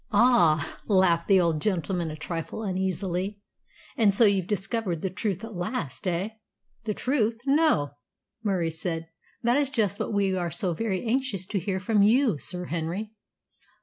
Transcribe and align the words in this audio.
"Ah," 0.11 0.79
laughed 0.87 1.27
the 1.27 1.39
old 1.39 1.61
gentleman 1.61 2.09
a 2.09 2.15
trifle 2.15 2.63
uneasily, 2.63 3.39
"and 3.95 4.11
so 4.11 4.25
you've 4.25 4.47
discovered 4.47 5.03
the 5.03 5.11
truth 5.11 5.43
at 5.45 5.53
last, 5.53 6.07
eh?" 6.07 6.29
"The 6.85 6.95
truth 6.95 7.41
no!" 7.45 7.91
Murie 8.43 8.71
said. 8.71 9.09
"That 9.43 9.57
is 9.57 9.69
just 9.69 9.99
what 9.99 10.11
we 10.11 10.35
are 10.35 10.49
so 10.49 10.73
very 10.73 11.05
anxious 11.05 11.45
to 11.45 11.59
hear 11.59 11.79
from 11.79 12.01
you, 12.01 12.39
Sir 12.39 12.65
Henry." 12.65 13.11